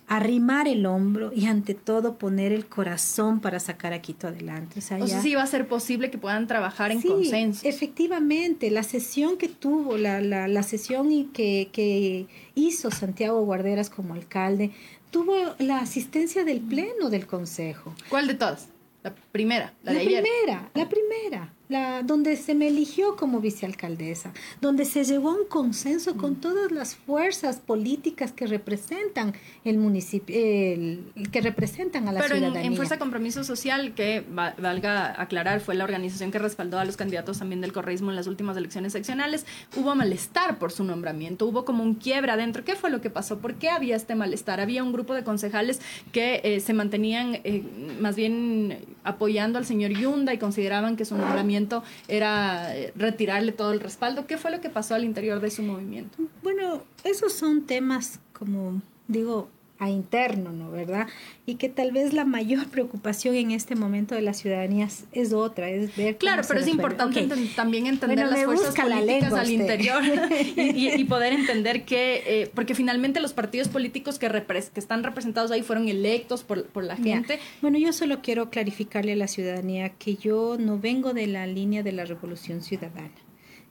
[0.07, 4.79] arrimar el hombro y ante todo poner el corazón para sacar a Quito adelante.
[4.79, 7.07] O sea, O sea, ya- sí va a ser posible que puedan trabajar en Sí,
[7.07, 7.67] consenso.
[7.67, 13.89] Efectivamente, la sesión que tuvo, la, la, la sesión y que, que hizo Santiago Guarderas
[13.89, 14.71] como alcalde,
[15.11, 17.93] tuvo la asistencia del Pleno del Consejo.
[18.09, 18.67] ¿Cuál de todas?
[19.03, 20.23] La primera, la, La, de ayer.
[20.23, 25.45] primera, la primera, la donde se me eligió como vicealcaldesa, donde se llegó a un
[25.47, 32.21] consenso con todas las fuerzas políticas que representan el municipio, el, que representan a la
[32.21, 32.67] Pero en, ciudadanía.
[32.71, 36.97] en Fuerza Compromiso Social, que va- valga aclarar, fue la organización que respaldó a los
[36.97, 39.45] candidatos también del correísmo en las últimas elecciones seccionales,
[39.77, 42.63] hubo malestar por su nombramiento, hubo como un quiebre adentro.
[42.65, 43.37] ¿Qué fue lo que pasó?
[43.37, 44.59] ¿Por qué había este malestar?
[44.59, 47.63] Había un grupo de concejales que eh, se mantenían eh,
[48.01, 48.79] más bien
[49.09, 54.25] apoyando al señor Yunda y consideraban que su nombramiento era eh, retirarle todo el respaldo.
[54.27, 56.17] ¿Qué fue lo que pasó al interior de su movimiento?
[56.41, 59.49] Bueno, esos son temas como digo
[59.81, 60.69] a interno, ¿no?
[60.71, 61.07] ¿Verdad?
[61.45, 65.31] Y que tal vez la mayor preocupación en este momento de la ciudadanía es- es
[65.31, 66.71] otra, es ver Claro, pero es resuelve.
[66.71, 69.59] importante también entender Bueno, las fuerzas la políticas lengua al usted.
[69.61, 70.03] interior
[70.99, 75.61] y, poder entender que, eh, porque finalmente los partidos políticos que, que están representados ahí
[75.63, 77.39] fueron electos por, por la gente.
[77.61, 81.83] Bueno, yo solo quiero clarificarle a la ciudadanía que yo no vengo de la línea
[81.83, 83.11] de la revolución ciudadana.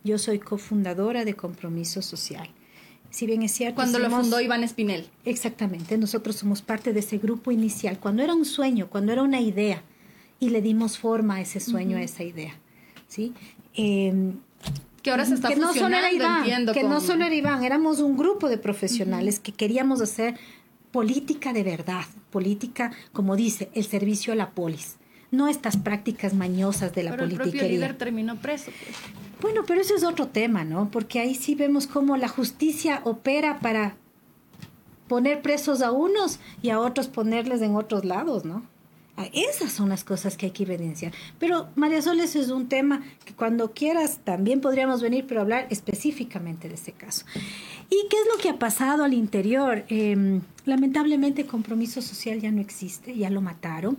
[0.04, 2.48] Yo soy cofundadora de Compromiso Social.
[3.18, 5.08] Si bien es cierto, Cuando lo fundó Iván Espinel.
[5.24, 9.40] Exactamente, nosotros somos parte de ese grupo inicial, cuando era un sueño, cuando era una
[9.40, 9.82] idea,
[10.38, 12.54] y le dimos forma a ese sueño, a esa idea.
[13.08, 13.32] ¿sí?
[13.74, 14.34] Eh,
[15.02, 17.34] que ahora se está que no solo era Iván, entiendo, que con- no solo era
[17.34, 20.36] Iván, éramos un grupo de profesionales que queríamos hacer
[20.92, 24.94] política de verdad, política, como dice, el servicio a la polis,
[25.32, 28.70] no estas prácticas mañosas de la Pero el propio líder terminó preso.
[28.70, 28.96] pues.
[29.40, 30.90] Bueno, pero eso es otro tema, ¿no?
[30.90, 33.96] Porque ahí sí vemos cómo la justicia opera para
[35.06, 38.62] poner presos a unos y a otros ponerles en otros lados, ¿no?
[39.16, 41.12] Ah, Esas son las cosas que hay que evidenciar.
[41.40, 45.66] Pero María Sol, ese es un tema que cuando quieras también podríamos venir, pero hablar
[45.70, 47.24] específicamente de ese caso.
[47.90, 49.84] ¿Y qué es lo que ha pasado al interior?
[49.88, 53.98] Eh, lamentablemente compromiso social ya no existe, ya lo mataron.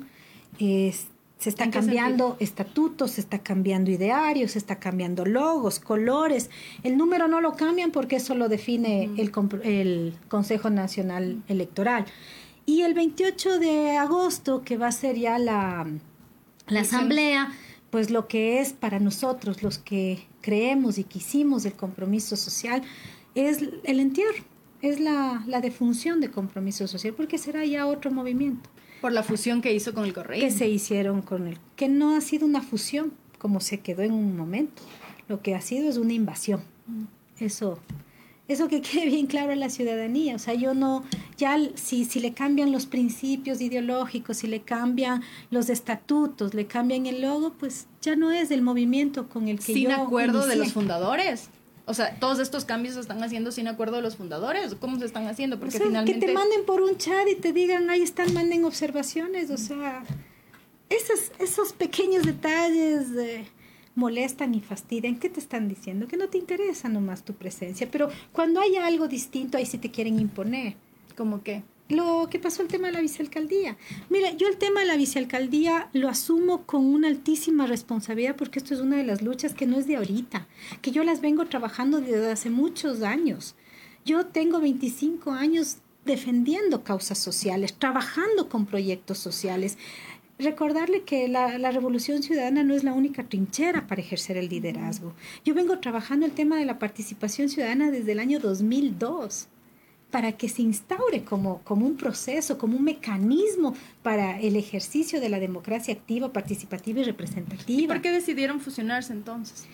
[0.60, 1.08] Es-
[1.40, 6.50] se están ¿En qué cambiando estatutos, se está cambiando idearios, se está cambiando logos, colores.
[6.84, 12.06] El número no lo cambian porque eso lo define el, compro- el Consejo Nacional Electoral.
[12.66, 15.88] Y el 28 de agosto, que va a ser ya la,
[16.68, 17.54] la asamblea,
[17.90, 22.82] pues lo que es para nosotros, los que creemos y quisimos el compromiso social,
[23.34, 24.44] es el entierro,
[24.82, 28.70] es la, la defunción de compromiso social, porque será ya otro movimiento
[29.02, 30.40] Por la fusión que hizo con el correo.
[30.40, 34.12] que se hicieron con el que no ha sido una fusión como se quedó en
[34.12, 34.82] un momento.
[35.28, 36.62] Lo que ha sido es una invasión.
[37.40, 37.80] Eso
[38.50, 40.36] eso que quede bien claro a la ciudadanía.
[40.36, 41.04] O sea yo no
[41.38, 47.06] ya si si le cambian los principios ideológicos si le cambian los estatutos le cambian
[47.06, 50.58] el logo pues ya no es el movimiento con el que sin yo acuerdo de
[50.58, 51.50] los fundadores.
[51.90, 54.76] O sea, todos estos cambios se están haciendo sin acuerdo de los fundadores.
[54.76, 55.56] ¿Cómo se están haciendo?
[55.56, 58.32] O Porque sea, finalmente que te manden por un chat y te digan, ahí están,
[58.32, 60.04] manden observaciones, o sea,
[60.88, 63.48] esos, esos pequeños detalles eh,
[63.96, 65.18] molestan y fastidian.
[65.18, 66.08] ¿Qué te están diciendo?
[66.08, 69.90] Que no te interesa nomás tu presencia, pero cuando hay algo distinto, ahí sí te
[69.90, 70.76] quieren imponer.
[71.18, 73.76] como que Lo que pasó el tema de la vicealcaldía.
[74.10, 78.76] Mira, yo el tema de la vicealcaldía lo asumo con una altísima responsabilidad porque esto
[78.76, 80.48] es una de las luchas que no es de ahorita,
[80.84, 83.56] que yo las vengo trabajando desde hace muchos años.
[84.06, 89.80] Yo tengo 25 años defendiendo causas sociales, trabajando con proyectos sociales.
[90.38, 95.14] Recordarle que la, la revolución ciudadana no es la única trinchera para ejercer el liderazgo.
[95.44, 99.48] Yo vengo trabajando el tema de la participación ciudadana desde el año 2002
[100.12, 105.30] para que se instaure como, como un proceso, como un mecanismo para el ejercicio de
[105.30, 107.94] la democracia activa, participativa y representativa.
[107.94, 109.68] ¿Por qué decidieron fusionarse entonces?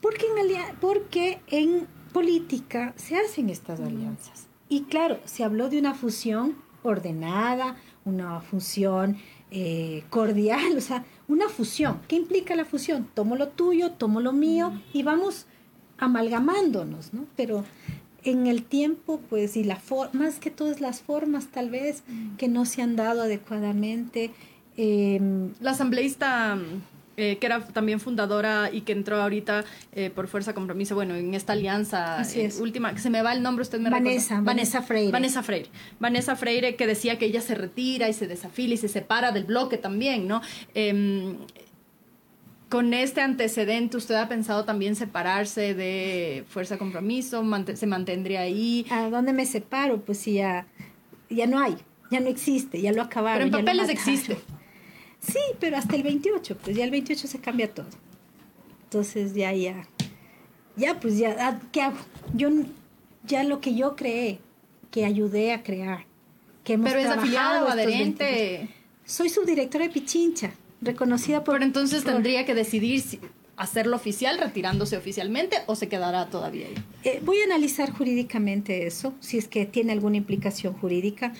[0.00, 4.46] Porque en, porque en política se hacen estas alianzas.
[4.68, 9.16] Y claro, se habló de una fusión ordenada, una fusión
[9.50, 12.00] eh, cordial, o sea, una fusión.
[12.08, 13.08] ¿Qué implica la fusión?
[13.14, 15.46] Tomo lo tuyo, tomo lo mío y vamos
[15.98, 17.26] amalgamándonos, ¿no?
[17.36, 17.64] Pero
[18.24, 22.02] en el tiempo, pues, y la for más que todas las formas, tal vez,
[22.36, 24.30] que no se han dado adecuadamente.
[24.76, 26.82] em, La asambleísta, mm,
[27.16, 31.34] eh, que era también fundadora y que entró ahorita eh, por fuerza compromiso, bueno, en
[31.34, 32.60] esta alianza eh, es.
[32.60, 34.44] última, que se me va el nombre, usted me Vanessa, recuerda.
[34.44, 35.10] Vanessa Freire.
[35.10, 35.68] Vanessa Freire.
[35.98, 39.44] Vanessa Freire que decía que ella se retira y se desafila y se separa del
[39.44, 40.42] bloque también, ¿no?
[42.68, 47.42] Con este antecedente, ¿usted ha pensado también separarse de Fuerza Compromiso?
[47.74, 48.86] ¿Se mantendría ahí?
[48.90, 50.02] ¿A dónde me separo?
[50.02, 50.66] Pues si ya,
[51.30, 51.76] ya no hay,
[52.10, 53.50] ya no existe, ya lo acabaron.
[53.50, 54.38] Pero en papeles existe.
[55.20, 57.88] Sí, pero hasta el 28, pues ya el 28 se cambia todo.
[58.84, 59.86] Entonces ya, ya,
[60.76, 61.98] ya, pues ya, ah, ¿qué hago?
[62.34, 62.50] Yo,
[63.24, 64.40] ya lo que yo creé,
[64.90, 66.04] que ayudé a crear,
[66.64, 68.20] que hemos Pero es afiliada o estos 22.
[68.20, 68.68] adherente.
[69.04, 71.54] Soy subdirectora de Pichincha, reconocida por...
[71.54, 73.20] Pero entonces por- tendría que decidir si
[73.56, 76.74] hacerlo oficial, retirándose oficialmente o se quedará todavía ahí.
[77.04, 81.32] Eh, voy a analizar jurídicamente eso, si es que tiene alguna implicación jurídica.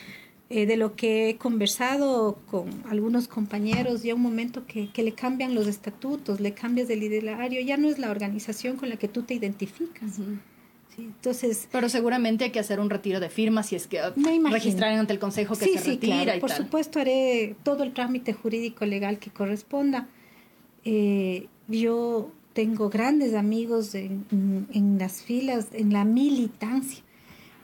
[0.50, 5.12] Eh, de lo que he conversado con algunos compañeros, ya un momento que, que le
[5.12, 9.08] cambian los estatutos, le cambias el ideario, ya no es la organización con la que
[9.08, 10.14] tú te identificas.
[10.16, 10.22] ¿sí?
[10.98, 14.50] Entonces, Pero seguramente hay que hacer un retiro de firmas si es que Me imagino.
[14.50, 16.58] registrar ante el consejo que sí, se sí, retira claro, y por tal.
[16.64, 20.08] supuesto haré todo el trámite jurídico legal que corresponda.
[20.84, 24.24] Eh, yo tengo grandes amigos en,
[24.72, 27.02] en las filas, en la militancia,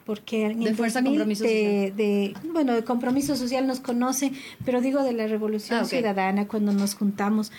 [0.04, 4.30] porque en De el Fuerza 2000 Compromiso de, de- bueno, de compromiso social nos conoce,
[4.64, 5.84] pero digo de la Revolución Ah.
[5.84, 7.50] Ciudadana cuando nos juntamos.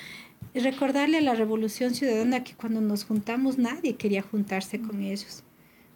[0.53, 5.43] Recordarle a la Revolución Ciudadana que cuando nos juntamos nadie quería juntarse con ellos,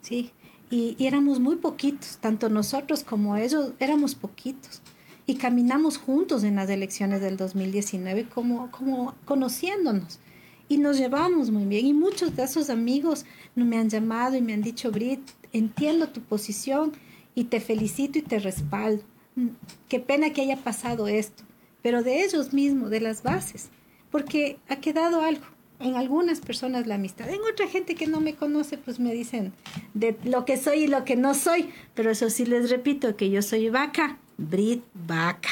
[0.02, 0.32] ¿sí?
[0.72, 4.82] Y, éramos muy poquitos, tanto nosotros como ellos éramos poquitos.
[5.26, 10.20] Y caminamos juntos en las elecciones del 2019 como, como conociéndonos.
[10.68, 11.86] Y nos llevamos muy bien.
[11.86, 15.22] Y muchos de esos amigos me han llamado y me han dicho, Brit,
[15.54, 16.94] entiendo tu posición
[17.36, 19.04] y te felicito y te respaldo.
[19.36, 19.50] Mm,
[19.88, 21.44] Qué pena que haya pasado esto.
[21.82, 23.70] Pero de ellos mismos, de las bases.
[24.12, 25.46] Porque ha quedado algo.
[25.80, 27.30] En algunas personas la amistad.
[27.30, 29.54] En otra gente que no me conoce, pues me dicen
[29.94, 31.70] de lo que soy y lo que no soy.
[31.96, 35.50] Pero eso sí les repito, que yo soy vaca, Brit vaca.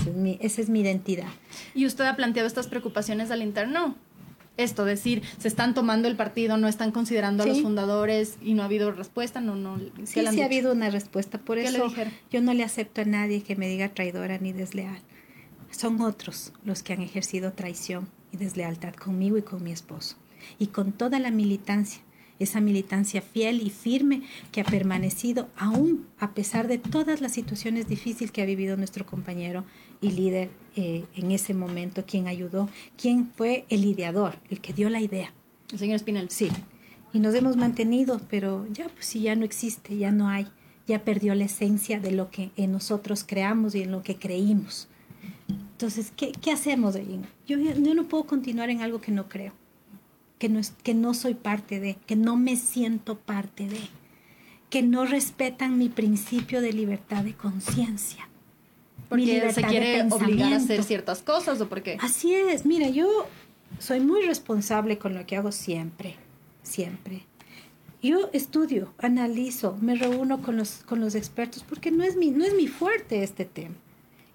[0.00, 1.28] Esa es mi, esa es mi identidad.
[1.74, 3.96] ¿Y usted ha planteado estas preocupaciones al interno?
[4.56, 8.62] Esto, decir, se están tomando el partido, no están considerando a los fundadores y no
[8.62, 9.78] ha habido respuesta, no, no.
[10.04, 11.36] Sí, sí ha habido una respuesta.
[11.36, 11.92] Por eso
[12.30, 15.02] yo no le acepto a nadie que me diga traidora ni desleal.
[15.70, 20.16] Son otros los que han ejercido traición y deslealtad conmigo y con mi esposo.
[20.58, 22.02] Y con toda la militancia,
[22.38, 27.88] esa militancia fiel y firme que ha permanecido aún a pesar de todas las situaciones
[27.88, 29.64] difíciles que ha vivido nuestro compañero
[30.00, 32.68] y líder eh, en ese momento, quien ayudó,
[33.00, 35.32] quien fue el ideador, el que dio la idea.
[35.72, 36.30] El señor Espinal.
[36.30, 36.50] Sí.
[37.12, 40.46] Y nos hemos mantenido, pero ya pues si ya no existe, ya no hay,
[40.86, 44.88] ya perdió la esencia de lo que en nosotros creamos y en lo que creímos.
[45.76, 47.20] Entonces, ¿qué, qué hacemos ahí?
[47.46, 49.52] Yo, yo no puedo continuar en algo que no creo,
[50.38, 53.80] que no, es, que no soy parte de, que no me siento parte de,
[54.70, 58.26] que no respetan mi principio de libertad de conciencia.
[59.10, 61.98] Porque se quiere obligar a hacer ciertas cosas o por qué?
[62.00, 63.26] Así es, mira, yo
[63.78, 66.16] soy muy responsable con lo que hago siempre,
[66.62, 67.26] siempre.
[68.02, 72.46] Yo estudio, analizo, me reúno con los, con los expertos porque no es mi, no
[72.46, 73.74] es mi fuerte este tema.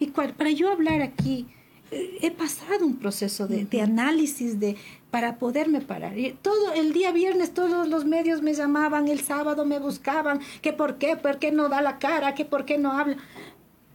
[0.02, 1.46] Y para yo hablar aquí,
[1.92, 4.76] eh, he pasado un proceso de, análisis de,
[5.12, 6.18] para poderme parar.
[6.18, 10.74] Y todo el día viernes todos los medios me llamaban, el sábado me buscaban, que
[10.74, 13.18] por qué, por qué no da la cara, que por qué no habla.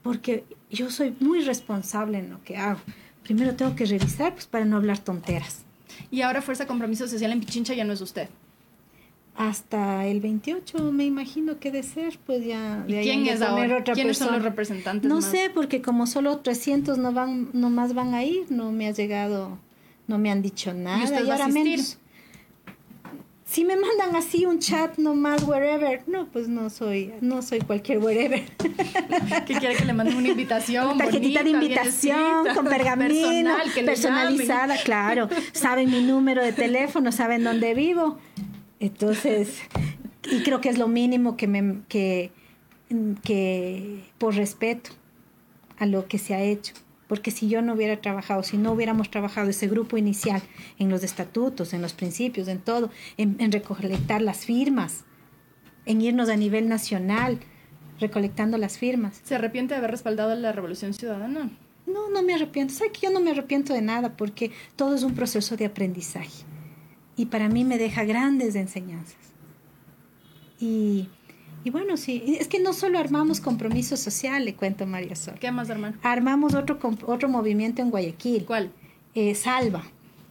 [0.04, 2.78] Porque yo soy muy responsable en lo que hago.
[3.24, 5.64] Primero tengo que revisar pues, para no hablar tonteras.
[6.12, 8.28] Y ahora Fuerza Compromiso Social en Pichincha ya no es usted
[9.37, 13.83] hasta el 28 me imagino que de ser pues ya ¿Y quién es ahora?
[13.85, 15.09] ¿Quiénes son los representantes?
[15.09, 18.88] No sé porque como solo 300 no van no más van a ir, no me
[18.88, 19.59] ha llegado,
[20.07, 21.99] no me han dicho nada y, usted ahora menos.
[23.44, 27.99] Si me mandan así un chat nomás wherever, no, pues no soy, no soy cualquier
[27.99, 28.42] wherever.
[29.46, 30.88] ¿Qué quiere que le mande una invitación?
[30.88, 35.29] Una tarjetita de invitación con pergamino, personalizada, claro.
[35.53, 38.18] Saben mi número de teléfono, saben dónde vivo.
[38.80, 39.60] Entonces,
[40.30, 42.30] y creo que es lo mínimo que, me, que,
[43.22, 44.90] que por respeto
[45.78, 46.74] a lo que se ha hecho.
[47.08, 50.42] Porque si yo no hubiera trabajado, si no hubiéramos trabajado ese grupo inicial
[50.78, 55.04] en los estatutos, en los principios, en todo, en, en recolectar las firmas,
[55.84, 57.38] en irnos a nivel nacional,
[58.00, 59.20] recolectando las firmas.
[59.22, 61.50] ¿Se arrepiente de haber respaldado la Revolución Ciudadana?
[61.86, 62.74] No, no me arrepiento.
[62.74, 66.44] ¿Sabes que yo no me arrepiento de nada porque todo es un proceso de aprendizaje
[67.16, 69.16] y para mí me deja grandes enseñanzas.
[70.61, 71.09] Y,
[71.64, 75.35] y, bueno, sí, es que no solo armamos compromiso social, le cuento María Sol.
[75.40, 75.96] ¿Qué más, hermano?
[76.02, 78.44] Armamos otro, otro movimiento en Guayaquil.
[78.44, 78.72] ¿Cuál?
[79.14, 79.83] Eh, Salva,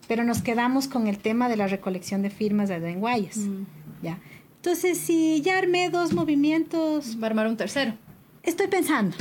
[0.08, 3.38] pero nos quedamos con el tema de la recolección de firmas de en Guayas.
[3.38, 3.65] Mm.
[4.04, 4.19] ¿ya?
[4.58, 7.17] Entonces, si ya armé dos movimientos...
[7.21, 7.93] Va a armar un tercero.
[8.43, 9.15] Estoy pensando.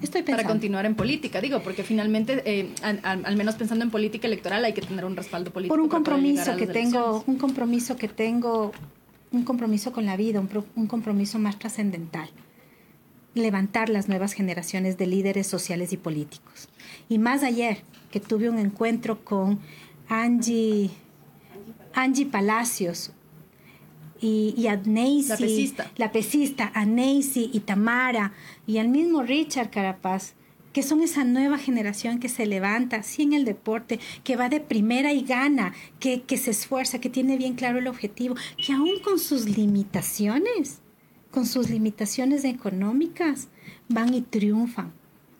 [0.00, 4.64] Estoy para continuar en política, digo, porque finalmente, eh, al, menos pensando en política electoral,
[4.64, 5.74] hay que tener un respaldo político.
[5.74, 8.72] Por un compromiso que tengo, un compromiso que tengo,
[9.32, 12.30] un compromiso con la vida, un, un compromiso más trascendental.
[13.34, 16.68] Levantar las nuevas generaciones de líderes sociales y políticos.
[17.08, 19.58] Y más ayer, que tuve un encuentro con
[20.08, 20.90] Angie,
[21.92, 23.12] Angie Palacios,
[24.20, 28.32] y, y a la pesista, la pesista a y Tamara
[28.66, 30.34] y al mismo Richard Carapaz,
[30.72, 34.60] que son esa nueva generación que se levanta, sí en el deporte, que va de
[34.60, 39.00] primera y gana, que, que se esfuerza, que tiene bien claro el objetivo, que aún
[39.02, 40.78] con sus limitaciones,
[41.30, 43.48] con sus limitaciones económicas,
[43.88, 44.92] van y triunfan.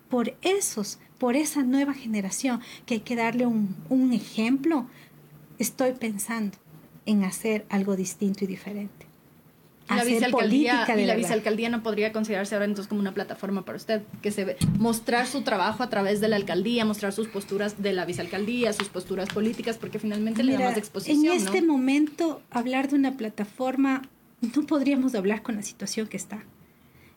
[0.09, 4.87] Por esos, por esa nueva generación, que hay que darle un, un ejemplo,
[5.59, 6.57] estoy pensando
[7.09, 9.07] en hacer algo distinto y diferente.
[9.89, 14.03] La vicealcaldía, y la vicealcaldía no podría considerarse ahora entonces como una plataforma para usted,
[14.21, 17.95] que se ve, mostrar su trabajo a través de la alcaldía, mostrar sus posturas de
[17.95, 21.25] la vicealcaldía, sus posturas políticas, porque finalmente le da más exposición.
[21.25, 24.03] En este momento, hablar de una plataforma,
[24.55, 26.45] no podríamos hablar con la situación que está.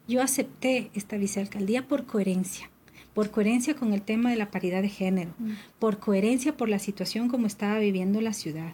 [0.08, 2.70] Yo acepté esta vicealcaldía por coherencia
[3.14, 5.52] por coherencia con el tema de la paridad de género, mm.
[5.80, 8.74] por coherencia por la situación como estaba viviendo la ciudad,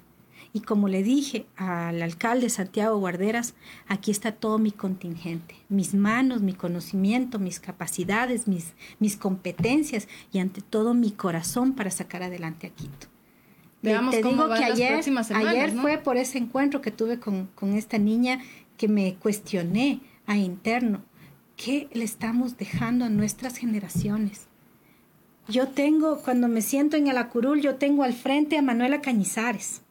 [0.54, 3.54] y como le dije al alcalde Santiago Guarderas,
[3.88, 10.40] aquí está todo mi contingente, mis manos, mi conocimiento, mis capacidades, mis, mis competencias y
[10.40, 13.08] ante todo mi corazón para sacar adelante a Quito.
[13.82, 15.02] Veamos Te digo que ayer,
[15.36, 18.40] ayer fue por ese encuentro que tuve con, con esta niña
[18.76, 21.04] que me cuestioné a interno,
[21.56, 24.48] ¿qué le estamos dejando a nuestras generaciones?
[25.48, 29.82] yo tengo, cuando me siento en el acurul, yo tengo al frente a Manuela Cañizares.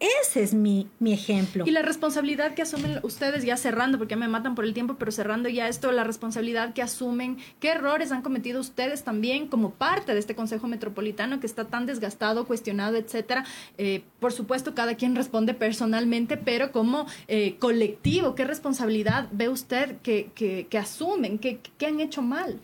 [0.00, 1.64] Ese es mi, mi, ejemplo.
[1.66, 5.12] Y la responsabilidad que asumen ustedes, ya cerrando, porque me matan por el tiempo, pero
[5.12, 10.14] cerrando ya esto, la responsabilidad que asumen, qué errores han cometido ustedes también como parte
[10.14, 13.44] de este Consejo Metropolitano que está tan desgastado, cuestionado, etcétera.
[13.76, 19.98] Eh, por supuesto, cada quien responde personalmente, pero como eh, colectivo, ¿qué responsabilidad ve usted
[19.98, 21.38] que, que, que asumen?
[21.38, 22.58] ¿Qué, ¿Qué, han hecho mal?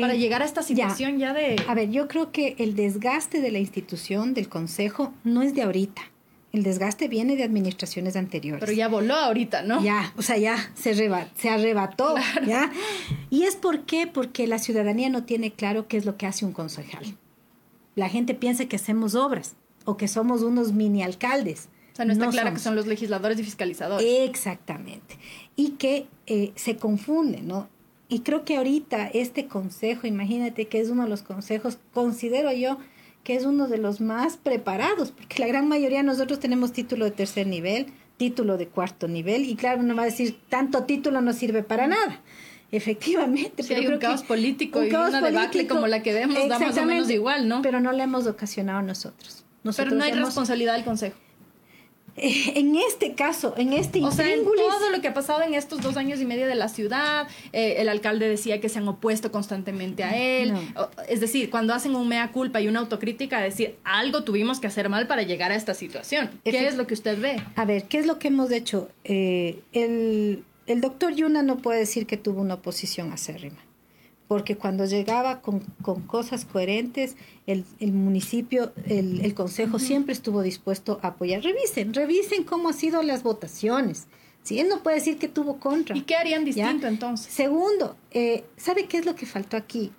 [0.00, 1.56] para eh, llegar a esta situación ya, ya de...
[1.68, 5.60] A ver, yo creo que el desgaste de la institución, del Consejo, no es de
[5.60, 6.11] ahorita
[6.52, 8.60] el desgaste viene de administraciones anteriores.
[8.60, 9.82] Pero ya voló ahorita, ¿no?
[9.82, 12.14] Ya, o sea, ya se, se arrebató,
[12.46, 12.70] ¿ya?
[13.30, 14.06] ¿Y es por qué?
[14.06, 17.16] Porque la ciudadanía no tiene claro qué es lo que hace un concejal.
[17.94, 21.68] La gente piensa que hacemos obras o que somos unos mini alcaldes.
[21.92, 24.06] O sea, no está claro que son los legisladores y fiscalizadores.
[24.28, 25.18] Exactamente.
[25.56, 27.68] Y que eh, se confunde, ¿no?
[28.08, 32.78] Y creo que ahorita este consejo, imagínate que es uno de los consejos, considero yo,
[33.24, 37.04] que es uno de los más preparados, porque la gran mayoría de nosotros tenemos título
[37.04, 41.20] de tercer nivel, título de cuarto nivel, y claro, uno va a decir, tanto título
[41.20, 42.20] no sirve para nada.
[42.72, 43.62] Efectivamente.
[43.68, 46.86] pero hay un caos político y una debacle como la que vemos da más o
[46.86, 47.60] menos igual, ¿no?
[47.60, 49.44] Pero no la hemos ocasionado nosotros.
[49.62, 51.16] nosotros pero no hay responsabilidad del Consejo.
[52.16, 55.80] en este caso, en este O sea, en todo lo que ha pasado en estos
[55.80, 59.32] dos años y medio de la ciudad, eh, el alcalde decía que se han opuesto
[59.32, 60.54] constantemente a él.
[61.08, 64.88] Es decir, cuando hacen un mea culpa y una autocrítica, decir, algo tuvimos que hacer
[64.88, 66.30] mal para llegar a esta situación.
[66.44, 67.42] ¿Qué es lo que usted ve?
[67.56, 68.90] A ver, ¿qué es lo que hemos hecho?
[69.04, 73.58] Eh, el, el doctor Yuna no puede decir que tuvo una oposición acérrima
[74.32, 75.60] porque cuando llegaba con,
[76.06, 77.16] cosas coherentes,
[77.46, 81.42] el, municipio, el, consejo siempre estuvo dispuesto a apoyar.
[81.42, 84.06] Revisen, revisen cómo han sido las votaciones.
[84.42, 85.94] Si él no puede decir que tuvo contra.
[85.94, 87.30] ¿Y qué harían distinto entonces?
[87.30, 89.92] Segundo, eh, ¿sabe qué es lo que faltó aquí?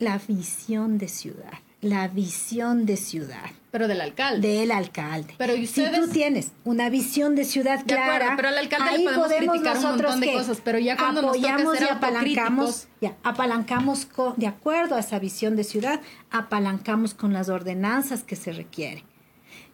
[0.00, 3.50] La visión de ciudad la visión de ciudad.
[3.70, 4.48] Pero del alcalde.
[4.48, 5.34] Del alcalde.
[5.38, 9.76] Pero Si tú tienes una visión de ciudad clara, pero al alcalde le podemos, criticar
[9.76, 14.46] un montón de cosas, pero ya cuando apoyamos nos toca y apalancamos, ya, apalancamos de
[14.46, 16.00] acuerdo a esa visión de ciudad,
[16.30, 19.04] apalancamos con las ordenanzas que se requieren.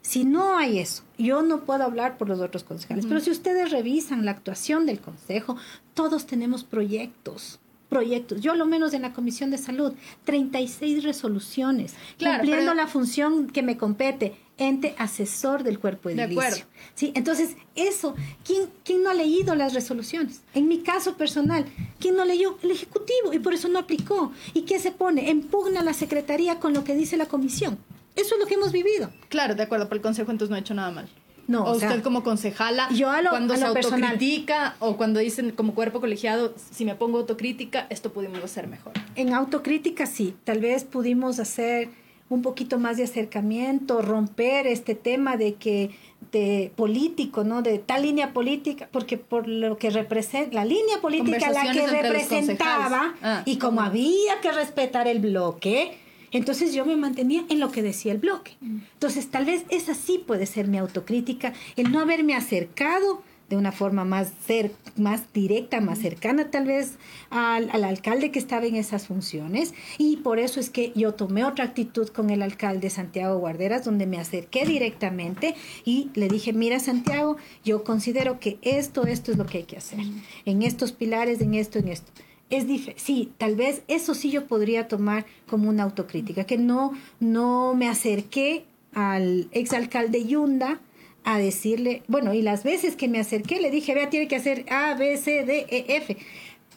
[0.02, 3.70] Si no hay eso, yo no puedo hablar por los otros concejales, pero si ustedes
[3.70, 5.56] revisan la actuación del consejo,
[5.94, 7.60] todos tenemos proyectos
[7.94, 9.92] proyectos, yo lo menos en la Comisión de Salud,
[10.24, 16.40] 36 resoluciones, cumpliendo la función que me compete, ente asesor del cuerpo edilicio.
[16.40, 16.66] De acuerdo.
[16.96, 17.12] ¿Sí?
[17.14, 20.42] Entonces, eso, ¿quién, ¿quién no ha leído las resoluciones?
[20.54, 21.66] En mi caso personal,
[22.00, 22.58] ¿quién no leyó?
[22.62, 24.32] El Ejecutivo, y por eso no aplicó.
[24.54, 25.30] ¿Y qué se pone?
[25.30, 27.78] Impugna la Secretaría con lo que dice la Comisión.
[28.16, 29.12] Eso es lo que hemos vivido.
[29.28, 31.08] Claro, de acuerdo, pero el Consejo entonces no ha hecho nada mal.
[31.46, 36.54] No, o, usted como concejala, yo cuando se autocritica o cuando dicen como cuerpo colegiado,
[36.72, 38.92] si me pongo autocrítica, esto pudimos hacer mejor.
[39.14, 41.90] En autocrítica sí, tal vez pudimos hacer
[42.30, 45.90] un poquito más de acercamiento, romper este tema de que
[46.32, 47.62] de político, ¿no?
[47.62, 53.14] De tal línea política, porque por lo que representa la línea política la que representaba
[53.22, 55.98] ah, y como había que respetar el bloque,
[56.34, 58.56] entonces yo me mantenía en lo que decía el bloque.
[58.60, 58.78] Mm.
[58.92, 63.72] Entonces tal vez esa sí puede ser mi autocrítica, el no haberme acercado de una
[63.72, 66.94] forma más, ser, más directa, más cercana tal vez
[67.30, 69.74] al, alcalde que estaba en esas funciones.
[69.96, 74.06] Y por eso es que yo tomé otra actitud con el alcalde Santiago Guarderas, donde
[74.06, 75.54] me acerqué directamente
[75.84, 79.76] y le dije, mira Santiago, yo considero que esto, esto es lo que hay que
[79.76, 80.00] hacer.
[80.00, 80.22] Mm.
[80.46, 82.10] En estos pilares, en esto, en esto
[82.56, 87.74] es sí, tal vez eso sí yo podría tomar como una autocrítica, que no, no
[87.74, 90.80] me acerqué al exalcalde Yunda
[91.24, 94.66] a decirle, bueno, y las veces que me acerqué le dije, vea, tiene que hacer
[94.70, 96.16] A, B, C, D, E, F,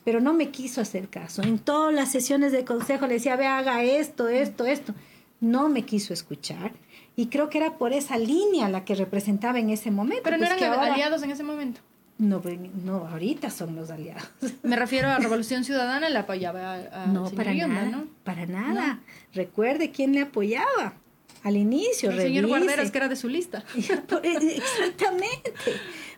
[0.03, 1.41] pero no me quiso hacer caso.
[1.43, 4.93] En todas las sesiones de consejo le decía, vea, haga esto, esto, esto.
[5.41, 6.71] No me quiso escuchar.
[7.17, 10.23] Y creo que era por esa línea la que representaba en ese momento.
[10.23, 11.81] Pero no pues eran aliados en ese momento.
[12.19, 12.41] No,
[12.83, 14.27] no, ahorita son los aliados.
[14.63, 18.07] Me refiero a Revolución Ciudadana, le apoyaba a, No, para nada, ¿no?
[18.23, 19.01] para nada.
[19.33, 20.95] Recuerde quién le apoyaba
[21.43, 22.09] al inicio.
[22.09, 23.63] El señor Guarderas, que era de su lista.
[24.23, 25.53] Eh, exactamente.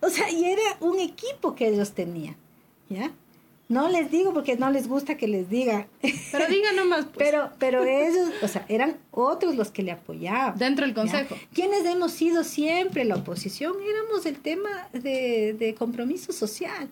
[0.01, 2.35] O sea, y era un equipo que ellos tenían,
[2.89, 3.11] ¿ya?
[3.69, 5.87] No les digo porque no les gusta que les diga.
[6.31, 7.05] Pero diga nomás.
[7.05, 7.17] Pues.
[7.17, 10.57] Pero, pero ellos, o sea, eran otros los que le apoyaban.
[10.57, 11.35] Dentro del consejo.
[11.53, 13.75] ¿Quiénes hemos sido siempre la oposición?
[13.87, 16.89] Éramos el tema de, de compromiso social.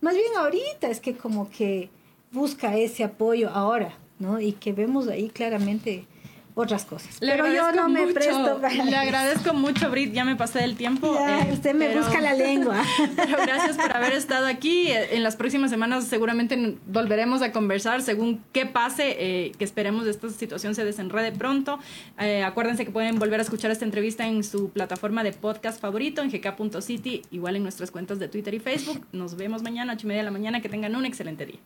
[0.00, 1.90] Más bien ahorita es que como que
[2.32, 4.40] busca ese apoyo ahora, ¿no?
[4.40, 6.06] Y que vemos ahí claramente
[6.54, 7.16] otras cosas.
[7.20, 11.18] Pero yo no me presto para Le agradezco mucho, Brit, ya me pasé del tiempo.
[11.18, 12.82] Eh, usted me busca la lengua.
[13.16, 14.88] Pero gracias por haber estado aquí.
[14.88, 20.28] En las próximas semanas seguramente volveremos a conversar según qué pase, eh, que esperemos esta
[20.30, 21.78] situación se desenrede pronto.
[22.18, 26.22] Eh, acuérdense que pueden volver a escuchar esta entrevista en su plataforma de podcast favorito,
[26.22, 29.06] en gk.city, igual en nuestras cuentas de Twitter y Facebook.
[29.12, 30.60] Nos vemos mañana, 8 y media de la mañana.
[30.60, 31.58] Que tengan un excelente día.